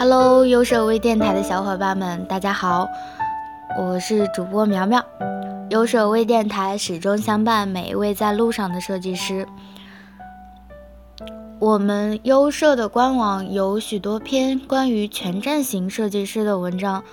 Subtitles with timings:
[0.00, 2.88] Hello，优设微电台的小伙伴们，大家好，
[3.78, 5.04] 我是主播苗苗。
[5.68, 9.46] 优设微电台始终相伴每一位在路上的设计师。
[11.58, 17.04] 我们优设的官网有许多篇关于全站型设计师的文章，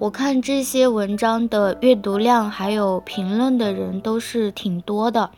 [0.00, 5.30] 我看这些文章的阅读量还有评论的人都是挺多的，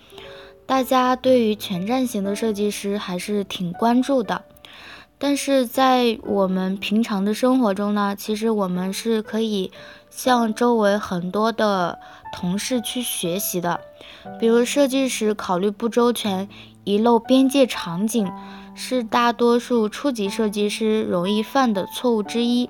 [0.64, 4.40] 大家对于全站型的设计师还是挺关注的。
[5.26, 9.72] 但是在我们平常的生活中呢，其实我们是可以
[10.10, 11.98] 向周围很多的
[12.34, 13.80] 同事去学习的，
[14.38, 16.46] 比如设计时考虑不周全。
[16.84, 18.30] 遗漏边界场景
[18.74, 22.68] 是大多数初级设计师容易犯的错误之一。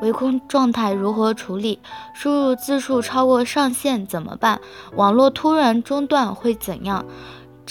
[0.00, 1.80] 围空状态如何处理？
[2.14, 4.60] 输入字数超过上限怎么办？
[4.94, 7.04] 网络突然中断会怎样？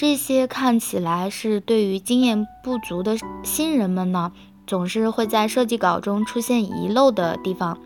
[0.00, 4.32] 这些看起来是对于经验不足的新人们呢，
[4.66, 7.76] 总是会在设计稿中出现遗漏的地方，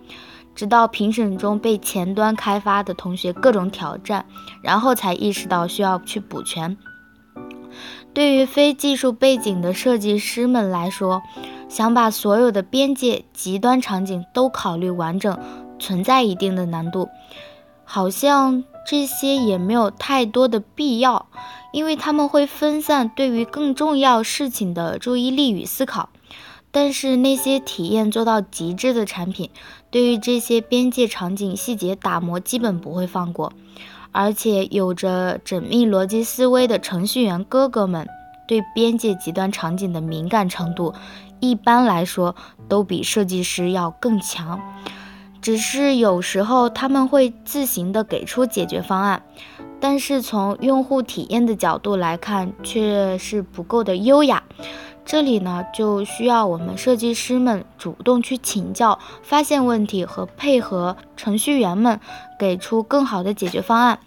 [0.54, 4.26] 直到评审中被前端开发的同学各种挑战，
[4.62, 6.76] 然后才意识到需要去补全。
[8.12, 11.20] 对于非技术背景的设计师们来说，
[11.68, 15.36] 想把所有的边界极端场景都考虑完整，
[15.80, 17.08] 存在一定的难度。
[17.82, 21.26] 好像这些也没有太多的必要，
[21.72, 26.10] 因为他们会分散对于更重要事情的注意力与思考。
[26.70, 29.50] 但是那些体验做到极致的产品，
[29.90, 33.52] 对于这些边界场景细节打磨基本不会放过。
[34.10, 38.08] 而且有着缜密逻辑思维的程序员哥哥们，
[38.46, 40.94] 对边界极端场景的敏感程度，
[41.40, 42.36] 一般来说
[42.68, 44.60] 都比设计师要更强。
[45.44, 49.22] 只是有时候他们会自行的给出解决方案，
[49.78, 54.42] 但是从用户体验的角度来看，却是不够的优雅。
[55.04, 62.00] 这里呢，就需要我们设计师们主动去请教、发现问题和配合程序员们
[62.38, 63.98] 给出更好的解决方案，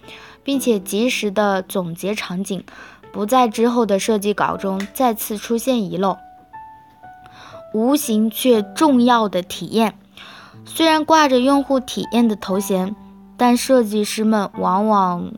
[0.42, 2.64] 并且及时的总结场景，
[3.12, 6.18] 不在之后的设计稿中再次出现遗漏。
[7.72, 9.96] 无形却重要的体验，
[10.68, 12.94] 虽然挂着用户体验的头衔，
[13.36, 15.32] 但设计师们往往。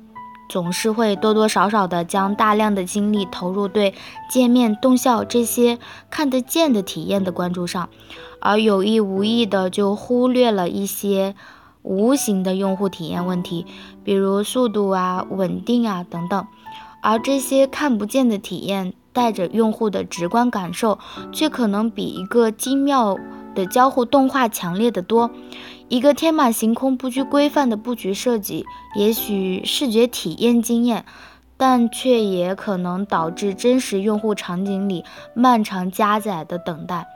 [0.50, 3.94] 总是会多多少少的将大量的精力投入对
[4.28, 5.78] 界面动效这些
[6.10, 7.88] 看得见的体验的关注上，
[8.40, 11.36] 而有意无意的就忽略了一些
[11.82, 13.64] 无形的用户体验问题，
[14.02, 16.44] 比如速度啊、稳定啊等等。
[17.00, 20.98] 而这些看不见的体验，带着用户的直观感受，
[21.30, 23.16] 却可能比一个精妙
[23.54, 25.30] 的交互动画强烈的多。
[25.88, 31.04] 一个天马行空、不拘规范的布局设计，也许视觉体验惊艳，
[31.56, 37.06] 但却也可能导致真实用户场景里漫长加载的等待，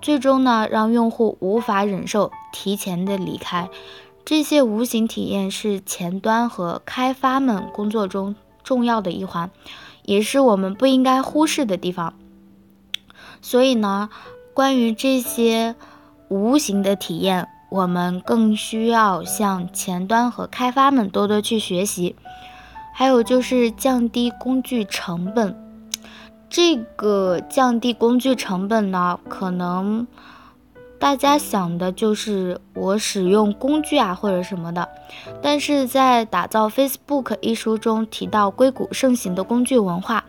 [0.00, 3.68] 最终呢，让用户无法忍受，提前的离开。
[4.24, 9.50] 这些无形体验是前端和开发们工作中重要的一环，
[10.04, 12.14] 也是我们不应该忽视的地方。
[13.42, 14.08] 所以呢，
[14.54, 15.74] 关于这些
[16.28, 17.48] 无形的体验。
[17.70, 22.16] 我们更需要向前端和开发们多多去学习，
[22.92, 25.56] 还有就是降低工具成本。
[26.48, 30.08] 这个降低工具成本呢，可能
[30.98, 34.88] 大家想的就是我使用工具啊或者什么的，
[35.40, 40.24] 但是在打造 Facebook 一书中提到硅谷盛行的工具文化。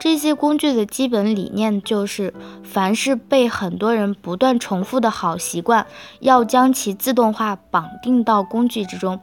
[0.00, 2.32] 这些工具的基本理念就是，
[2.62, 5.86] 凡是被很多人不断重复的好习惯，
[6.20, 9.20] 要将其自动化绑定到工具之中，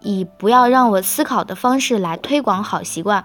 [0.00, 3.24] 以不要让我思考的方式来推广好习惯。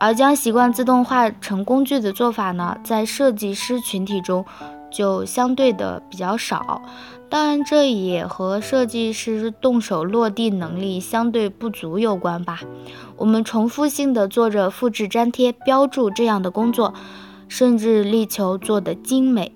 [0.00, 4.44] 而将习惯自动化成工具的做法呢，在设计师群体中
[4.90, 6.82] 就相对的比较少。
[7.34, 12.60] 当然，这也和设计师动手落地能力相对不足有关吧。
[13.16, 16.94] 我们重复性的做着复制、粘贴、标注这样的工作，
[17.48, 19.52] 甚至力求做得精美，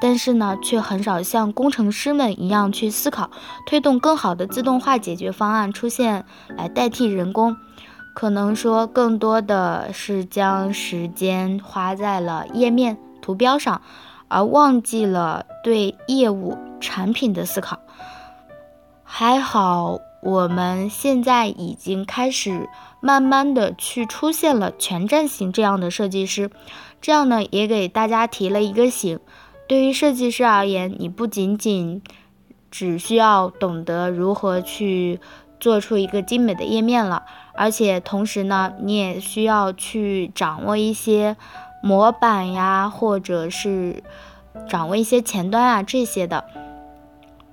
[0.00, 3.30] 但是呢，却很少像工程师们一样去思考，
[3.66, 6.24] 推动更好的自动化解决方案出现
[6.56, 7.56] 来代替人工。
[8.16, 13.80] 可能说，更多的是将时间花在了页面、图标上。
[14.34, 17.78] 而忘记了对业务产品的思考。
[19.04, 22.68] 还好，我们现在已经开始
[23.00, 26.50] 慢慢的去出现了全站型这样的设计师，
[27.00, 29.20] 这样呢也给大家提了一个醒。
[29.68, 32.02] 对于设计师而言，你不仅仅
[32.70, 35.20] 只需要懂得如何去
[35.60, 37.22] 做出一个精美的页面了，
[37.54, 41.36] 而且同时呢，你也需要去掌握一些
[41.82, 44.02] 模板呀，或者是。
[44.68, 46.44] 掌握一些前端啊这些的。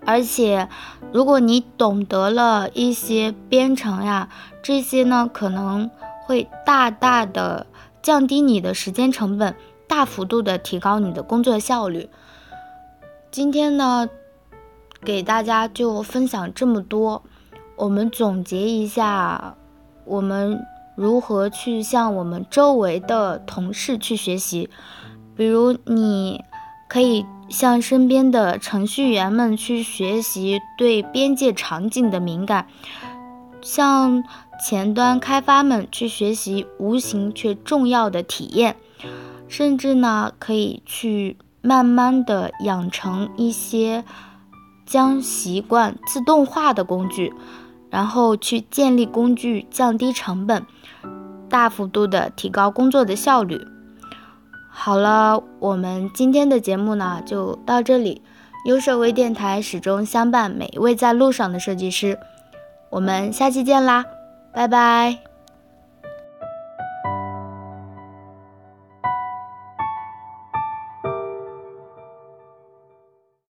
[0.05, 0.67] 而且，
[1.11, 4.29] 如果你懂得了一些编程呀，
[4.63, 5.91] 这些呢可能
[6.25, 7.67] 会大大的
[8.01, 9.55] 降低你的时间成本，
[9.87, 12.09] 大幅度的提高你的工作效率。
[13.29, 14.09] 今天呢，
[15.03, 17.21] 给大家就分享这么多。
[17.75, 19.55] 我们总结一下，
[20.05, 20.59] 我们
[20.95, 24.69] 如何去向我们周围的同事去学习。
[25.35, 26.43] 比如，你
[26.87, 27.25] 可以。
[27.49, 32.67] 向身边的程序员们去学习对边界场景的敏感，
[33.61, 34.23] 向
[34.63, 38.75] 前端开发们去学习无形却重要的体验，
[39.47, 44.03] 甚至呢可以去慢慢的养成一些
[44.85, 47.33] 将习惯自动化的工具，
[47.89, 50.65] 然后去建立工具，降低成本，
[51.49, 53.59] 大幅度的提高工作的效率。
[54.81, 58.21] 好了，我们今天的节目呢就到这里。
[58.65, 62.17] 优设微电台始终相伴每一位在路上的设计师，
[62.89, 64.05] 我们下期见啦，
[64.53, 65.28] 拜拜。